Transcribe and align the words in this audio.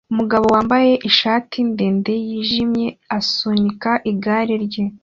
Umugabo 0.13 0.45
wambaye 0.55 0.91
ishati 1.09 1.57
ndende 1.71 2.13
yijimye 2.27 2.87
asunika 3.17 3.91
igare 4.11 4.55
rye 4.65 4.83